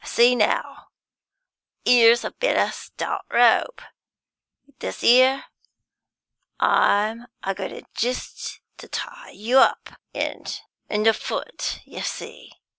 [0.03, 0.87] See now;
[1.85, 3.83] here's a bit o' stout rope.
[4.65, 5.45] With this 'ere,
[6.59, 10.59] I'm a goin' jist to tie you up, 'and
[10.89, 12.51] an' foot, you see.